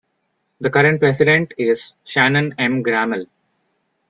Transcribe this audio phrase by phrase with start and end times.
[0.61, 2.81] The current president is Shannon M.
[2.83, 3.27] Grammel.